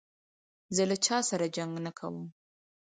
زه 0.75 0.83
له 0.89 0.95
چا 1.05 1.17
سره 1.29 1.45
جنګ 1.55 1.73
نه 1.85 1.91
کوم. 1.97 2.17